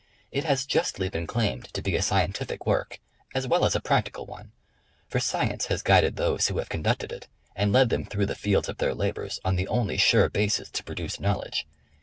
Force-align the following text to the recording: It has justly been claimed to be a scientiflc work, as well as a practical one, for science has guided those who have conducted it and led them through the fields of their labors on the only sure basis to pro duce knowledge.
It 0.31 0.45
has 0.45 0.65
justly 0.65 1.09
been 1.09 1.27
claimed 1.27 1.65
to 1.75 1.81
be 1.83 1.95
a 1.95 2.01
scientiflc 2.01 2.65
work, 2.65 2.97
as 3.35 3.45
well 3.45 3.63
as 3.63 3.75
a 3.75 3.79
practical 3.79 4.25
one, 4.25 4.51
for 5.07 5.19
science 5.19 5.67
has 5.67 5.83
guided 5.83 6.15
those 6.15 6.47
who 6.47 6.57
have 6.57 6.69
conducted 6.69 7.11
it 7.11 7.27
and 7.55 7.71
led 7.71 7.89
them 7.89 8.05
through 8.05 8.25
the 8.25 8.33
fields 8.33 8.67
of 8.67 8.79
their 8.79 8.95
labors 8.95 9.39
on 9.45 9.57
the 9.57 9.67
only 9.67 9.97
sure 9.97 10.27
basis 10.27 10.71
to 10.71 10.83
pro 10.83 10.95
duce 10.95 11.19
knowledge. 11.19 11.67